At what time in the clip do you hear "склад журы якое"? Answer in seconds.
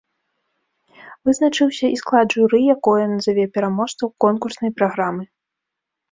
2.01-3.03